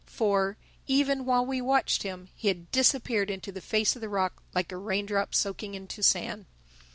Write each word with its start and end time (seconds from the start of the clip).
For, 0.07 0.57
even 0.87 1.25
while 1.25 1.45
we 1.45 1.61
watched 1.61 2.01
him, 2.01 2.29
he 2.35 2.47
had 2.47 2.71
disappeared 2.71 3.29
into 3.29 3.51
the 3.51 3.61
face 3.61 3.95
of 3.95 4.01
the 4.01 4.09
rock 4.09 4.41
like 4.55 4.71
a 4.71 4.77
raindrop 4.77 5.35
soaking 5.35 5.75
into 5.75 6.01
sand. 6.01 6.47